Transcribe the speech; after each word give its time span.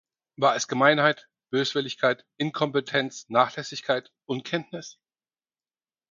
War 0.37 0.55
es 0.55 0.67
Gemeinheit, 0.67 1.27
Böswilligkeit, 1.51 2.25
Inkompetenz, 2.37 3.29
Nachlässigkeit, 3.29 4.11
Unkenntnis? 4.25 4.97